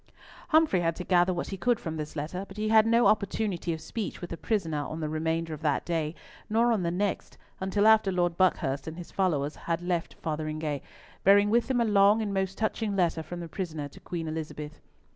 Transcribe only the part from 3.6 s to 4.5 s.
of speech with the